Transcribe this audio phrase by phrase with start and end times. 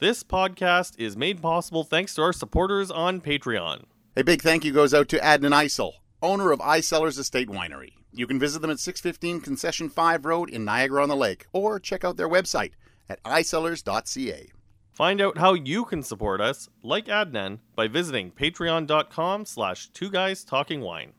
[0.00, 3.82] This podcast is made possible thanks to our supporters on Patreon.
[4.16, 7.94] A big thank you goes out to Adnan Icel, owner of Icellars Estate Winery.
[8.12, 11.80] You can visit them at 615 Concession 5 Road in Niagara on the Lake, or
[11.80, 12.74] check out their website
[13.08, 14.48] at icellars.ca.
[14.92, 20.44] Find out how you can support us, like Adnan, by visiting patreon.com slash two guys
[20.44, 21.12] talking wine.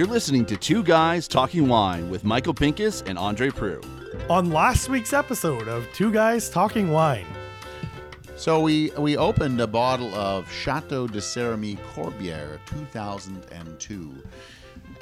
[0.00, 3.84] You're listening to Two Guys Talking Wine with Michael Pincus and Andre Proulx.
[4.30, 7.26] On last week's episode of Two Guys Talking Wine,
[8.34, 14.14] So we we opened a bottle of Chateau de Sérame Corbière 2002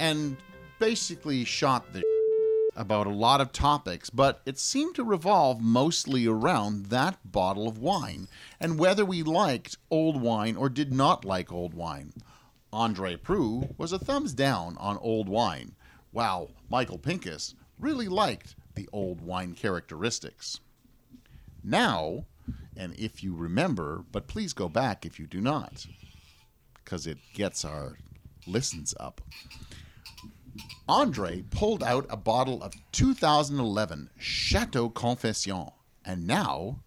[0.01, 0.37] and
[0.81, 2.03] basically shot the
[2.77, 7.79] about a lot of topics, but it seemed to revolve mostly around that bottle of
[7.79, 8.27] wine
[8.59, 12.13] and whether we liked old wine or did not like old wine.
[12.73, 15.75] Andre Proulx was a thumbs down on old wine,
[16.11, 20.61] while Michael Pincus really liked the old wine characteristics.
[21.65, 22.27] Now,
[22.77, 25.87] and if you remember, but please go back if you do not,
[26.75, 27.99] because it gets our
[28.47, 29.21] listens up.
[30.89, 35.69] Andre pulled out a bottle of 2011 Chateau Confession,
[36.05, 36.81] and now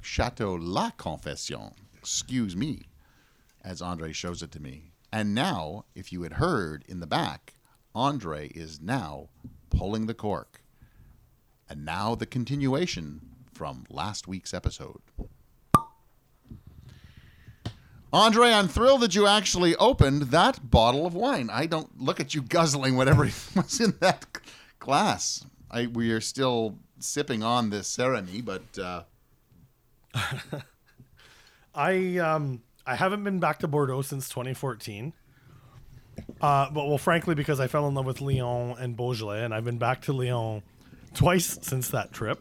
[0.00, 1.72] Chateau La Confession.
[1.96, 2.82] Excuse me,
[3.64, 4.92] as Andre shows it to me.
[5.12, 7.54] And now, if you had heard in the back,
[7.94, 9.28] Andre is now
[9.70, 10.62] pulling the cork.
[11.68, 13.20] And now the continuation
[13.52, 15.00] from last week's episode.
[18.12, 21.50] Andre, I'm thrilled that you actually opened that bottle of wine.
[21.50, 23.22] I don't look at you guzzling whatever
[23.56, 24.26] was in that
[24.78, 25.44] glass.
[25.70, 29.02] I, we are still sipping on this ceremony, but uh,
[31.74, 35.12] I um I haven't been back to Bordeaux since 2014.
[36.40, 39.64] Uh, but well, frankly, because I fell in love with Lyon and Beaujolais, and I've
[39.64, 40.62] been back to Lyon
[41.14, 42.38] twice since that trip.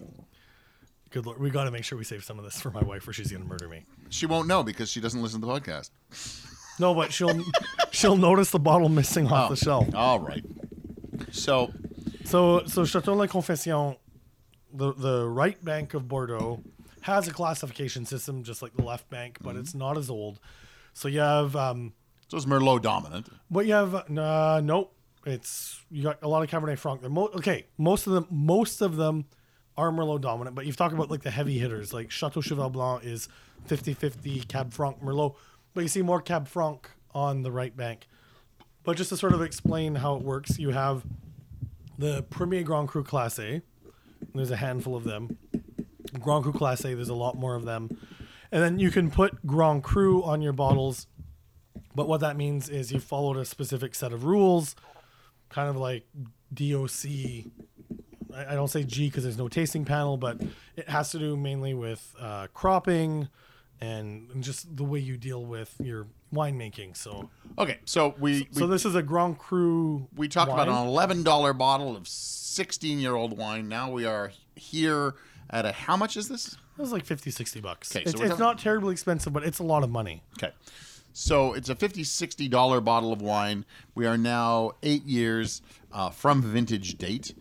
[1.09, 3.08] Good lord, we got to make sure we save some of this for my wife,
[3.08, 3.86] or she's gonna murder me.
[4.09, 5.89] she won't know because she doesn't listen to the podcast.
[6.80, 7.43] No, but she'll
[7.92, 9.93] she'll notice the bottle missing off the shelf.
[9.95, 10.43] All right.
[11.32, 11.71] So,
[12.26, 13.95] So so Chateau La Confession,
[14.73, 16.61] the the right bank of Bordeaux,
[17.03, 20.39] has a classification system just like the left bank, but it's not as old.
[20.93, 21.93] So you have um,
[22.27, 23.27] so it's Merlot dominant.
[23.52, 24.95] But you have uh, nope.
[25.25, 27.02] It's you got a lot of Cabernet Franc.
[27.02, 29.25] They're mo- okay, most of them most of them
[29.77, 30.55] are Merlot dominant.
[30.55, 33.27] But you've talked about like the heavy hitters, like Chateau Cheval Blanc is
[33.67, 35.35] 50-50 Cab Franc Merlot.
[35.73, 38.08] But you see more Cab Franc on the right bank.
[38.83, 41.03] But just to sort of explain how it works, you have
[41.97, 43.61] the Premier Grand Cru Class A.
[44.35, 45.37] There's a handful of them.
[46.20, 47.90] Grand Cru Class A, there's a lot more of them.
[48.52, 51.08] And then you can put Grand Cru on your bottles
[51.96, 54.76] but what that means is you followed a specific set of rules,
[55.50, 56.06] kind of like
[56.54, 57.06] DOC.
[58.34, 60.42] I I don't say G because there's no tasting panel, but
[60.76, 63.28] it has to do mainly with uh, cropping
[63.80, 66.98] and and just the way you deal with your winemaking.
[66.98, 70.08] So, Okay, so we we, so this is a Grand Cru.
[70.16, 70.68] we talked wine.
[70.68, 73.70] about an eleven dollar bottle of sixteen year old wine.
[73.70, 75.14] Now we are here
[75.49, 76.54] at a how much is this?
[76.54, 77.95] It was like 50, 60 bucks.
[77.95, 80.23] Okay, so it's we're it's talking- not terribly expensive, but it's a lot of money.
[80.37, 80.54] Okay.
[81.14, 83.65] So it's a 50 60 dollar bottle of wine.
[83.93, 85.61] We are now eight years
[85.92, 87.36] uh, from vintage date.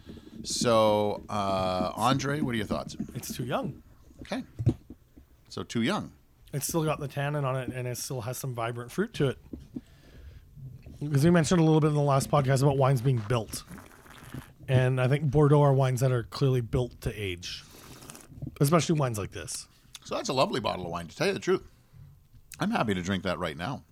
[0.44, 2.96] So, uh, Andre, what are your thoughts?
[3.14, 3.82] It's too young.
[4.22, 4.42] Okay.
[5.48, 6.10] So, too young.
[6.52, 9.28] It's still got the tannin on it, and it still has some vibrant fruit to
[9.28, 9.38] it.
[11.00, 13.64] Because we mentioned a little bit in the last podcast about wines being built,
[14.68, 17.64] and I think Bordeaux are wines that are clearly built to age,
[18.60, 19.66] especially wines like this.
[20.04, 21.62] So, that's a lovely bottle of wine, to tell you the truth.
[22.58, 23.82] I'm happy to drink that right now.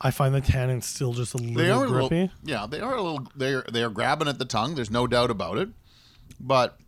[0.00, 2.14] I find the tannins still just a little They are a grippy.
[2.22, 4.74] little, yeah, they are a little, they're, they're grabbing at the tongue.
[4.74, 5.68] There's no doubt about it.
[6.40, 6.78] But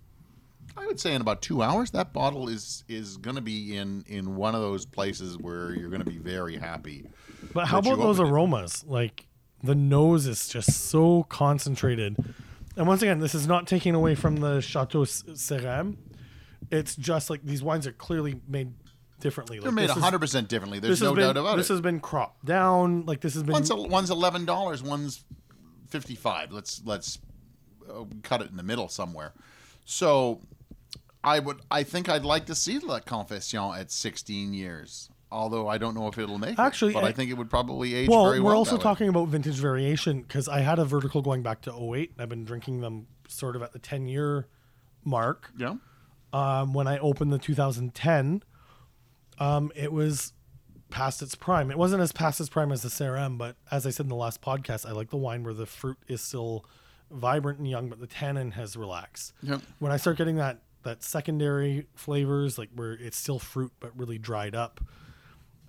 [0.76, 4.04] I would say in about two hours, that bottle is is going to be in
[4.08, 7.04] in one of those places where you're going to be very happy.
[7.52, 8.32] But how about those opened it.
[8.32, 8.84] aromas?
[8.86, 9.26] Like
[9.62, 12.16] the nose is just so concentrated.
[12.76, 15.96] And once again, this is not taking away from the Chateau Sérame.
[16.70, 18.72] It's just like these wines are clearly made
[19.20, 19.58] differently.
[19.58, 20.78] They're Like, made 100 percent differently.
[20.78, 21.68] There's no been, doubt about this it.
[21.68, 23.06] This has been cropped down.
[23.06, 23.52] Like this has been.
[23.52, 24.82] One's one's eleven dollars.
[24.82, 25.24] One's
[25.88, 26.52] fifty five.
[26.52, 27.18] Let's let's
[27.88, 29.32] uh, cut it in the middle somewhere.
[29.84, 30.40] So,
[31.22, 31.60] I would.
[31.70, 35.10] I think I'd like to see La Confession at sixteen years.
[35.30, 37.50] Although I don't know if it'll make Actually, it, but I, I- think it would
[37.50, 38.82] probably age well, very we're also that way.
[38.84, 42.12] talking about vintage variation because I had a vertical going back to 08.
[42.20, 44.46] I've been drinking them sort of at the 10 year
[45.02, 45.50] mark.
[45.58, 45.74] Yeah.
[46.34, 48.42] Um, when I opened the 2010,
[49.38, 50.32] um, it was
[50.90, 51.70] past its prime.
[51.70, 54.16] It wasn't as past its prime as the CRM, but as I said in the
[54.16, 56.64] last podcast, I like the wine where the fruit is still
[57.08, 59.32] vibrant and young, but the tannin has relaxed.
[59.42, 59.62] Yep.
[59.78, 64.18] When I start getting that that secondary flavors, like where it's still fruit but really
[64.18, 64.80] dried up,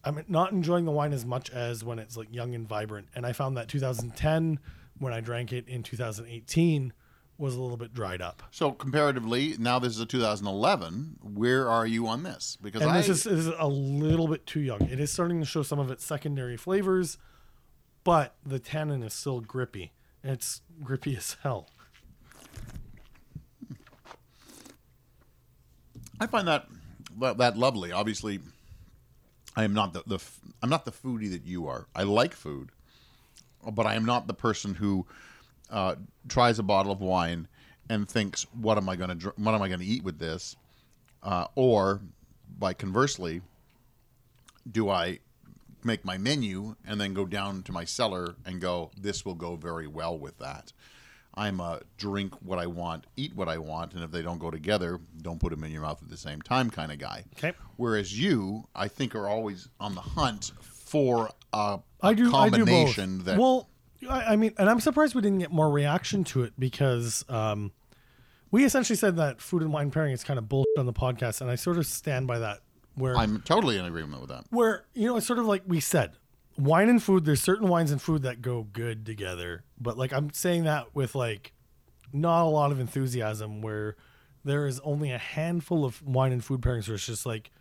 [0.03, 3.07] I'm not enjoying the wine as much as when it's like young and vibrant.
[3.13, 4.59] And I found that 2010,
[4.97, 6.91] when I drank it in 2018,
[7.37, 8.43] was a little bit dried up.
[8.51, 11.17] So comparatively, now this is a 2011.
[11.21, 12.57] Where are you on this?
[12.61, 14.81] Because And I, this is, is a little bit too young.
[14.83, 17.17] It is starting to show some of its secondary flavors,
[18.03, 19.91] but the tannin is still grippy.
[20.23, 21.69] It's grippy as hell.
[26.19, 26.67] I find that
[27.19, 27.91] that, lovely.
[27.91, 28.39] Obviously,
[29.55, 30.19] I am not the, the
[30.61, 31.87] I'm not the foodie that you are.
[31.95, 32.71] I like food,
[33.69, 35.05] but I am not the person who
[35.69, 35.95] uh,
[36.27, 37.47] tries a bottle of wine
[37.89, 40.19] and thinks, "What am I going to dr- What am I going to eat with
[40.19, 40.55] this?"
[41.23, 42.01] Uh, or,
[42.57, 43.41] by conversely,
[44.69, 45.19] do I
[45.83, 49.55] make my menu and then go down to my cellar and go, "This will go
[49.55, 50.73] very well with that."
[51.37, 54.49] I'm a drink what I want, eat what I want, and if they don't go
[54.49, 57.25] together, don't put them in your mouth at the same time kind of guy.
[57.37, 57.51] Okay.
[57.75, 62.31] Whereas you, I think, are always on the hunt for a, I do.
[62.31, 63.25] combination I do both.
[63.25, 63.37] that.
[63.37, 63.69] Well,
[64.09, 67.71] I, I mean, and I'm surprised we didn't get more reaction to it because um,
[68.51, 71.41] we essentially said that food and wine pairing is kind of bullshit on the podcast,
[71.41, 72.59] and I sort of stand by that.
[72.95, 74.45] Where I'm totally in agreement with that.
[74.51, 76.13] where you know it's sort of like we said
[76.57, 80.31] wine and food there's certain wines and food that go good together but like i'm
[80.31, 81.51] saying that with like
[82.13, 83.97] not a lot of enthusiasm where
[84.45, 87.51] there is only a handful of wine and food pairings where it's just like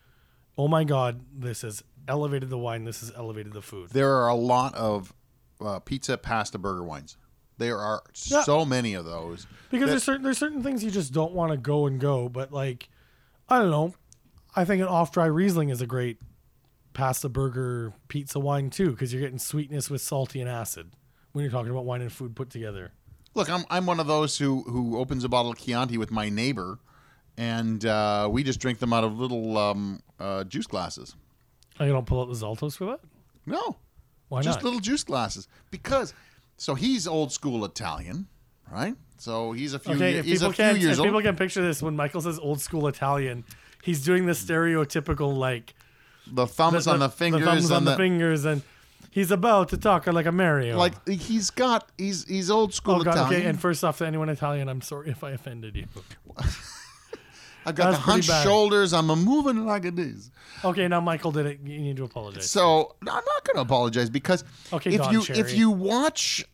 [0.57, 4.29] oh my god this has elevated the wine this has elevated the food There are
[4.29, 5.13] a lot of
[5.65, 7.17] uh, pizza, pasta, burger wines.
[7.59, 8.43] There are Yeah.
[8.43, 9.47] so many of those.
[9.71, 12.29] because that- there's certain there's certain things you just don't want to go and go
[12.29, 12.89] but like
[13.49, 13.93] i don't know
[14.57, 16.19] i think an off dry riesling is a great
[16.93, 20.91] pasta burger pizza wine too because you're getting sweetness with salty and acid
[21.33, 22.93] when you're talking about wine and food put together
[23.37, 26.29] Look, I'm I'm one of those who who opens a bottle of Chianti with my
[26.29, 26.79] neighbor,
[27.37, 31.17] and uh, we just drink them out of little um, uh, juice glasses.
[31.81, 33.01] Oh, you don't pull out the Zaltos for that?
[33.45, 33.75] No,
[34.35, 34.65] Why just not?
[34.65, 36.13] little juice glasses because.
[36.57, 38.29] So he's old school Italian,
[38.71, 38.95] right?
[39.19, 39.95] So he's a few.
[39.95, 41.09] Okay, ye- if he's a few can, years if old.
[41.09, 43.43] people can picture this, when Michael says old school Italian,
[43.83, 45.75] he's doing the stereotypical like
[46.27, 48.63] the thumbs on the fingers thumbs and on the, the, fingers, and
[49.11, 50.77] he's about to talk like a Mario.
[50.77, 53.41] like he's got he's he's old school oh god, Italian.
[53.41, 53.49] okay.
[53.49, 55.87] And first off, to anyone Italian, I'm sorry if I offended you.
[57.67, 58.45] I've got the that's hunched bad.
[58.45, 58.93] shoulders.
[58.93, 60.31] I'm a moving like it is.
[60.65, 61.61] Okay, now Michael did it.
[61.65, 62.51] You need to apologize.
[62.51, 65.39] So I'm not going to apologize because Okay, if Don you Cherry.
[65.41, 66.45] if you watch,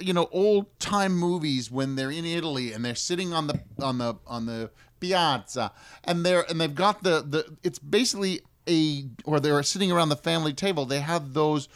[0.00, 3.98] you know, old time movies when they're in Italy and they're sitting on the on
[3.98, 4.70] the on the
[5.00, 5.72] piazza
[6.04, 10.16] and they're and they've got the the it's basically a or they're sitting around the
[10.16, 10.84] family table.
[10.86, 11.68] They have those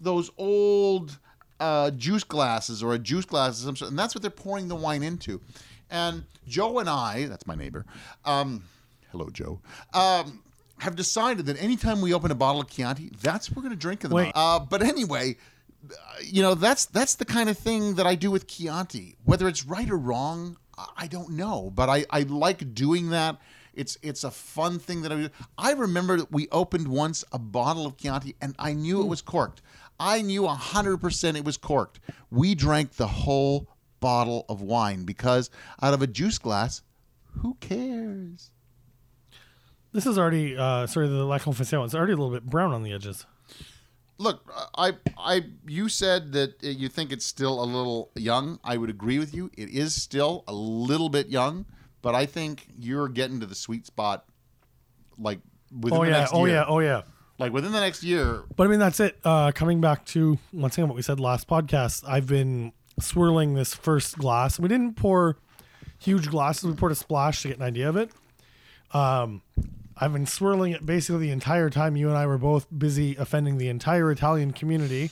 [0.00, 1.18] those old
[1.58, 4.68] uh, juice glasses or a juice glass of some sort, and that's what they're pouring
[4.68, 5.40] the wine into.
[5.90, 7.84] And Joe and I, that's my neighbor.
[8.24, 8.64] Um,
[9.12, 9.60] hello, Joe.
[9.94, 10.42] Um,
[10.78, 13.78] have decided that anytime we open a bottle of Chianti, that's what we're going to
[13.78, 14.32] drink in the Wait.
[14.34, 15.36] Uh, but anyway,
[15.90, 19.16] uh, you know that's that's the kind of thing that I do with Chianti.
[19.24, 20.56] Whether it's right or wrong,
[20.96, 21.70] I- don't know.
[21.74, 23.38] But I, I like doing that.
[23.74, 25.28] It's it's a fun thing that I do.
[25.56, 29.22] I remember that we opened once a bottle of Chianti and I knew it was
[29.22, 29.62] corked.
[30.00, 32.00] I knew hundred percent it was corked.
[32.30, 33.68] We drank the whole
[34.00, 35.50] bottle of wine because
[35.82, 36.82] out of a juice glass,
[37.40, 38.50] who cares?
[39.92, 41.80] this is already uh, sorry the La Confession.
[41.82, 43.24] It's already a little bit brown on the edges.
[44.18, 48.58] Look, I, I, you said that uh, you think it's still a little young.
[48.64, 49.50] I would agree with you.
[49.58, 51.66] It is still a little bit young,
[52.00, 54.24] but I think you're getting to the sweet spot,
[55.18, 56.54] like within Oh the yeah, next oh year.
[56.56, 57.02] yeah, oh yeah.
[57.38, 58.42] Like within the next year.
[58.56, 59.18] But I mean, that's it.
[59.22, 63.74] Uh, coming back to once again what we said last podcast, I've been swirling this
[63.74, 64.58] first glass.
[64.58, 65.36] We didn't pour
[65.98, 66.64] huge glasses.
[66.64, 68.10] We poured a splash to get an idea of it.
[68.92, 69.42] Um,
[69.96, 71.96] I've been swirling it basically the entire time.
[71.96, 75.10] You and I were both busy offending the entire Italian community.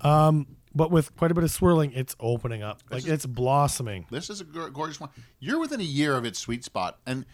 [0.00, 2.80] Um, but with quite a bit of swirling, it's opening up.
[2.90, 4.06] Like it's blossoming.
[4.10, 5.10] This is a gorgeous wine.
[5.38, 7.26] You're within a year of its sweet spot, and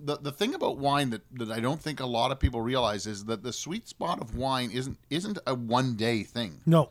[0.00, 3.06] the the thing about wine that, that I don't think a lot of people realize
[3.06, 6.60] is that the sweet spot of wine isn't isn't a one day thing.
[6.64, 6.90] No,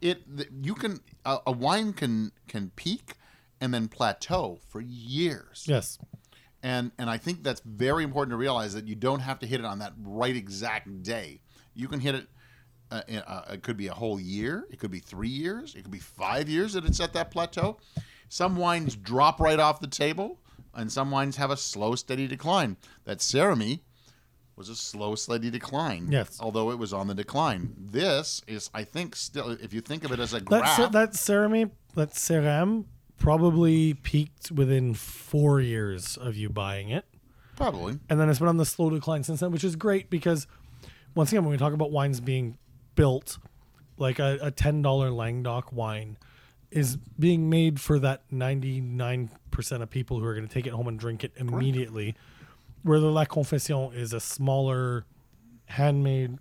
[0.00, 0.22] it
[0.62, 3.14] you can a, a wine can can peak
[3.60, 5.64] and then plateau for years.
[5.66, 5.98] Yes,
[6.62, 9.60] and and i think that's very important to realize that you don't have to hit
[9.60, 11.40] it on that right exact day.
[11.74, 12.26] You can hit it
[12.90, 15.82] uh, in, uh, it could be a whole year it could be three years it
[15.82, 17.78] could be five years that it's at that plateau.
[18.28, 20.40] Some wines drop right off the table
[20.74, 22.76] and some wines have a slow steady decline.
[23.04, 23.80] That cerami
[24.56, 26.38] was a slow steady decline Yes.
[26.40, 30.12] although it was on the decline this is i think still if you think of
[30.12, 32.84] it as a that graph cer- that cerami, that ceram
[33.18, 37.04] probably peaked within four years of you buying it.
[37.56, 37.98] Probably.
[38.10, 40.46] and then it's been on the slow decline since then, which is great because
[41.14, 42.58] once again, when we talk about wines being
[42.94, 43.38] built,
[43.96, 46.18] like a, a ten dollar Languedoc wine
[46.70, 50.66] is being made for that ninety nine percent of people who are going to take
[50.66, 52.14] it home and drink it immediately,
[52.86, 55.04] where the La Confession is a smaller,
[55.64, 56.38] handmade,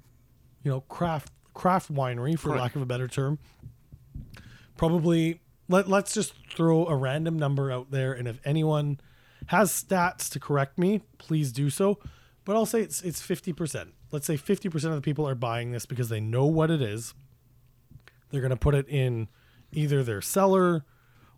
[0.62, 2.62] you know, craft craft winery for Correct.
[2.62, 3.40] lack of a better term.
[4.78, 9.00] Probably let let's just throw a random number out there, and if anyone
[9.48, 11.98] has stats to correct me, please do so.
[12.44, 13.94] But I'll say it's it's fifty percent.
[14.12, 16.82] Let's say fifty percent of the people are buying this because they know what it
[16.82, 17.16] is.
[18.30, 19.30] They're gonna put it in
[19.72, 20.86] either their cellar,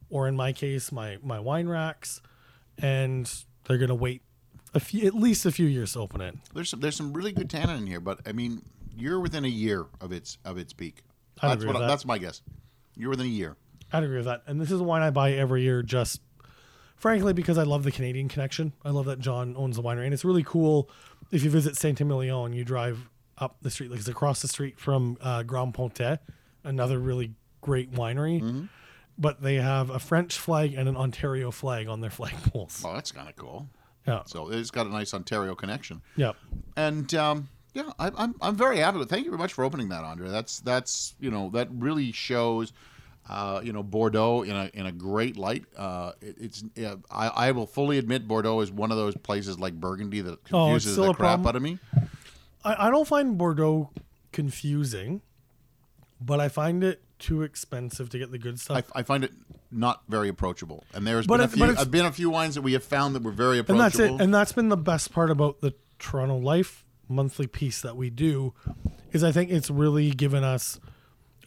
[0.09, 2.21] or in my case, my my wine racks,
[2.77, 3.31] and
[3.63, 4.23] they're gonna wait
[4.73, 6.35] a few at least a few years to open it.
[6.53, 8.61] There's some, there's some really good tannin in here, but I mean,
[8.95, 11.03] you're within a year of its of its peak.
[11.41, 11.87] I'd That's agree what with that.
[11.87, 12.41] that's my guess.
[12.95, 13.55] You're within a year.
[13.93, 14.43] I'd agree with that.
[14.47, 16.21] And this is a wine I buy every year just
[16.97, 18.73] frankly because I love the Canadian connection.
[18.83, 20.05] I love that John owns the winery.
[20.05, 20.89] And it's really cool
[21.31, 24.79] if you visit Saint Emilion, you drive up the street, like it's across the street
[24.79, 26.19] from uh, Grand Pontet,
[26.63, 28.67] another really great winery.
[29.19, 32.83] But they have a French flag and an Ontario flag on their flagpoles.
[32.85, 33.67] Oh, that's kind of cool.
[34.07, 34.23] Yeah.
[34.25, 36.01] So it's got a nice Ontario connection.
[36.15, 36.31] Yeah.
[36.75, 39.09] And um, yeah, I, I'm I'm very happy with.
[39.09, 40.29] Thank you very much for opening that, Andre.
[40.29, 42.73] That's that's you know that really shows.
[43.29, 45.65] Uh, you know Bordeaux in a in a great light.
[45.75, 49.59] Uh, it, it's yeah, I, I will fully admit Bordeaux is one of those places
[49.59, 51.77] like Burgundy that Oh, confuses still the crap out of me.
[52.63, 53.89] I, I don't find Bordeaux
[54.31, 55.21] confusing,
[56.21, 58.85] but I find it too expensive to get the good stuff.
[58.95, 59.31] I, I find it
[59.71, 60.83] not very approachable.
[60.93, 62.61] And there's But been a it- but few it's- have been a few wines that
[62.61, 63.81] we have found that were very approachable.
[63.83, 67.81] and that's it and that's been the best part about the toronto life monthly piece
[67.81, 68.53] that we do
[69.11, 70.79] is i think it's really given us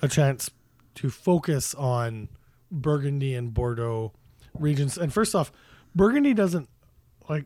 [0.02, 0.50] a chance
[0.96, 2.28] to focus on
[2.70, 4.12] burgundy and bordeaux
[4.58, 5.52] regions and first off
[5.94, 6.68] burgundy doesn't
[7.28, 7.44] like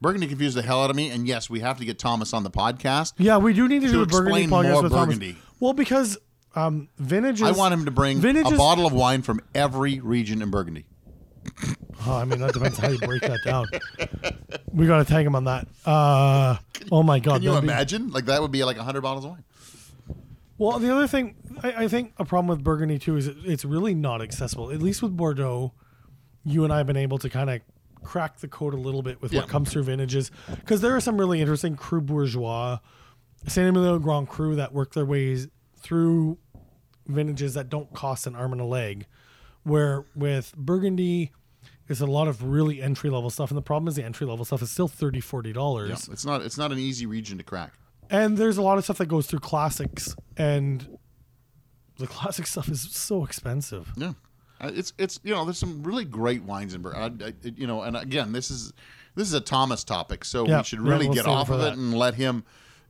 [0.00, 1.10] Burgundy confused the hell out of me.
[1.10, 3.12] And yes, we have to get Thomas on the podcast.
[3.18, 5.18] yeah we do need to, To do a burgundy explain podcast more with Thomas.
[5.60, 6.18] Well because
[6.54, 10.42] um vintages I want him to bring vintages, a bottle of wine from every region
[10.42, 10.84] in Burgundy.
[12.06, 13.66] Oh, I mean, that depends how you break that down.
[14.72, 15.68] We got to tag him on that.
[15.84, 16.56] Uh,
[16.90, 17.34] oh my god!
[17.34, 18.10] Can you that'd be- imagine?
[18.10, 19.44] Like that would be like hundred bottles of wine.
[20.58, 23.64] Well, the other thing, I, I think a problem with Burgundy too is it, it's
[23.64, 24.70] really not accessible.
[24.70, 25.72] At least with Bordeaux,
[26.44, 27.60] you and I have been able to kind of
[28.04, 29.40] crack the code a little bit with Yeah.
[29.40, 32.78] what comes through vintages because there are some really interesting Cru Bourgeois,
[33.46, 36.38] Saint Emilion Grand Cru that work their ways through
[37.06, 39.06] vintages that don't cost an arm and a leg.
[39.64, 41.30] Where with Burgundy,
[41.88, 44.44] it's a lot of really entry level stuff, and the problem is the entry level
[44.44, 45.88] stuff is still 30 40 dollars.
[45.90, 47.72] Yeah, it's not it's not an easy region to crack.
[48.10, 50.98] And there's a lot of stuff that goes through classics, and
[51.98, 53.92] the classic stuff is so expensive.
[53.96, 54.12] Yeah,
[54.60, 57.32] Uh, it's it's you know there's some really great wines in Burgundy.
[57.56, 58.72] You know, and again, this is
[59.14, 61.60] this is a Thomas topic, so Yeah, we should yeah, really we'll get off of
[61.60, 61.74] that.
[61.74, 62.44] it and let him,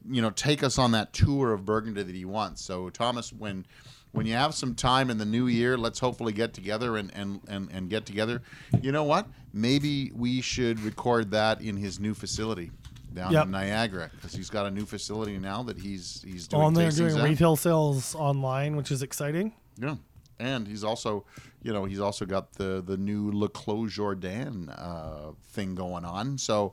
[0.09, 2.63] you know, take us on that tour of Burgundy that he wants.
[2.63, 3.67] So Thomas, when
[4.13, 7.41] when you have some time in the new year, let's hopefully get together and and
[7.49, 8.43] and, and get together.
[8.81, 9.27] You know what?
[9.53, 12.71] Maybe we should record that in his new facility.
[13.15, 13.45] Down Yep.
[13.45, 16.91] in Niagara, because he's got a new facility now that he's he's doing On there
[16.91, 17.23] doing at.
[17.23, 19.53] retail sales online, which is exciting.
[19.79, 19.97] Yeah,
[20.39, 21.27] and he's also,
[21.63, 26.39] you know, he's also got the the new Le Clos Jordanne uh, thing going on.
[26.39, 26.73] So,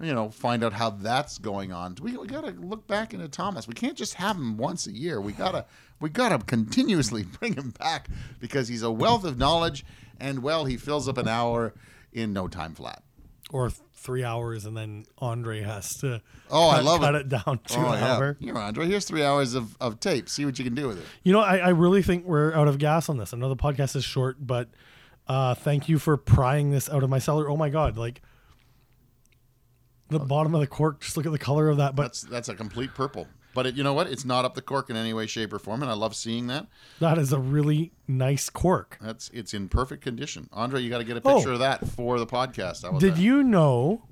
[0.00, 1.96] you know, find out how that's going on.
[2.00, 3.68] We, we got to look back into Thomas.
[3.68, 5.20] We can't just have him once a year.
[5.20, 5.64] We gotta
[6.00, 8.08] we gotta continuously bring him back
[8.40, 9.84] because he's a wealth of knowledge,
[10.18, 11.74] and well, he fills up an hour
[12.12, 13.02] in no time flat.
[13.50, 17.20] Or three hours, and then Andre has to Oh, I love cut it.
[17.22, 18.36] it down to oh an yeah, hour.
[18.40, 18.86] here, Andre.
[18.86, 20.28] Here's three hours of, of tape.
[20.28, 21.04] See what you can do with it.
[21.22, 23.32] You know, I, I really think we're out of gas on this.
[23.32, 24.70] I know the podcast is short, but
[25.28, 27.48] uh, thank you for prying this out of my cellar.
[27.48, 28.22] Oh my god, like
[30.12, 31.00] the bottom of the cork.
[31.00, 31.94] Just look at the color of that.
[31.96, 33.26] But That's that's a complete purple.
[33.54, 34.06] But it, you know what?
[34.06, 36.46] It's not up the cork in any way, shape, or form, and I love seeing
[36.46, 36.68] that.
[37.00, 38.96] that is a really nice cork.
[39.00, 40.48] That's it's in perfect condition.
[40.54, 41.34] Andre, you got to get a Oh.
[41.36, 42.82] picture of that for the podcast.
[42.88, 44.04] About Did you know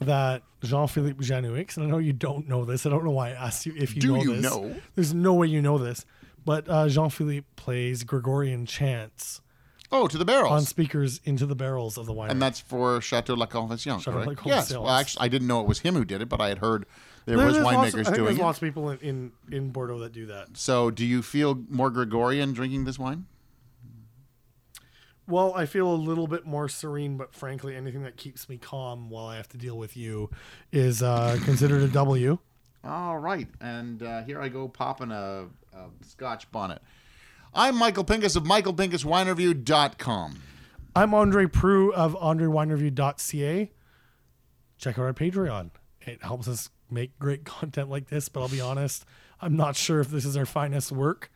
[0.00, 2.86] that Jean-Philippe Janoueix, and I know you don't know this.
[2.86, 4.42] I don't know why I asked you if you Do know you this.
[4.42, 4.74] know?
[4.96, 6.04] There's no way you know this.
[6.44, 9.40] But uh, Jean-Philippe plays Gregorian chants
[9.90, 10.52] Oh, to the barrels.
[10.52, 12.30] on speakers into the barrels of the wine.
[12.30, 14.42] and that's for Chateau La Confession, Chateau La correct?
[14.46, 14.70] Yes.
[14.72, 16.84] Well, actually, I didn't know it was him who did it, but I had heard
[17.24, 18.42] there There- was there's lots winemakers doing There's it.
[18.42, 20.56] lots of people in, in, in Bordeaux that do that.
[20.58, 23.24] So, do you feel more Gregorian drinking this wine?
[25.26, 29.10] Well, I feel a little bit more serene, but frankly, anything that keeps me calm
[29.10, 30.30] while I have to deal with you
[30.72, 32.38] is uh, considered a W.
[32.84, 36.80] All right, and uh, here I go popping a, a Scotch bonnet.
[37.58, 40.42] I'm Michael Pincus of michaelpincuswinereview.com.
[40.94, 43.72] I'm Andre Proulx of AndreWineReview.ca.
[44.78, 45.70] Check out our Patreon.
[46.02, 49.04] It helps us make great content like this, but I'll be honest,
[49.40, 51.32] I'm not sure if this is our finest work.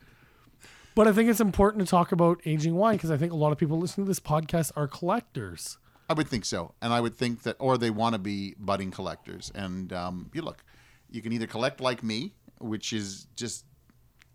[0.95, 3.51] But I think it's important to talk about aging wine because I think a lot
[3.51, 5.77] of people listening to this podcast are collectors.
[6.09, 8.93] I would think so, and I would think that, or they want to be budding
[8.93, 9.51] collectors.
[9.57, 10.63] And um, you look,
[11.11, 13.65] you can either collect like me, which is just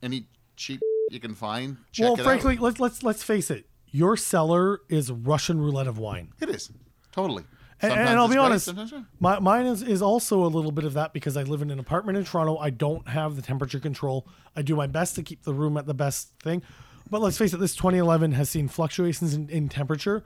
[0.03, 0.27] any
[0.57, 1.77] cheap you can find.
[1.99, 2.61] Well, frankly, out.
[2.61, 3.65] let's let's let's face it.
[3.91, 6.33] Your cellar is Russian roulette of wine.
[6.41, 6.71] it is
[7.11, 7.43] totally.
[7.79, 8.73] And, and I'll be honest,
[9.19, 11.77] my, mine is, is also a little bit of that because I live in an
[11.77, 12.57] apartment in Toronto.
[12.57, 14.27] I don't have the temperature control.
[14.55, 16.63] I do my best to keep the room at the best thing.
[17.07, 20.23] But let's face it, this 2011 has seen fluctuations in, in temperature.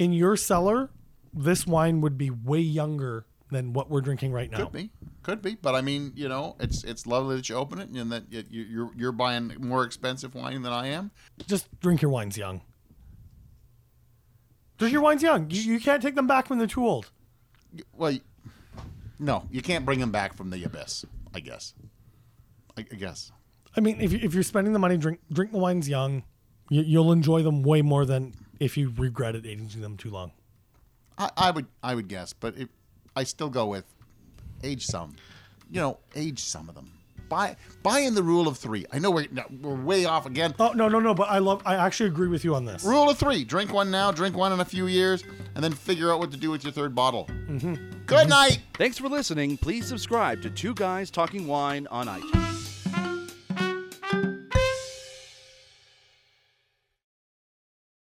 [0.00, 0.90] In your cellar,
[1.32, 4.58] this wine would be way younger than what we're drinking right now.
[4.64, 4.90] Could be,
[5.22, 8.10] could be, but I mean, you know, it's it's lovely that you open it and
[8.12, 11.10] that you, you- you're you're buying more expensive wine than I am.
[11.46, 12.62] Just drink your wines young.
[14.78, 15.50] Drink your wines young.
[15.50, 17.10] You, you can't take them back when they're too old.
[17.94, 18.16] Well,
[19.18, 21.04] no, you can't bring them back from the abyss.
[21.34, 21.74] I guess.
[22.76, 23.30] I, I guess.
[23.76, 26.22] I mean, if, you, if you're spending the money, drink drink the wines young.
[26.70, 30.32] You, you'll enjoy them way more than if you regretted aging them too long.
[31.18, 32.68] I, I would I would guess, but it,
[33.16, 33.84] I still go with
[34.62, 35.16] age some.
[35.70, 36.90] You know, age some of them.
[37.28, 38.86] Buy buy in the rule of three.
[38.92, 40.52] I know we're no, we're way off again.
[40.58, 41.14] Oh no no no!
[41.14, 41.62] But I love.
[41.64, 42.82] I actually agree with you on this.
[42.82, 45.22] Rule of three: drink one now, drink one in a few years,
[45.54, 47.26] and then figure out what to do with your third bottle.
[47.46, 47.74] Mm-hmm.
[48.06, 48.28] Good mm-hmm.
[48.28, 48.62] night.
[48.74, 49.58] Thanks for listening.
[49.58, 52.39] Please subscribe to Two Guys Talking Wine on iTunes.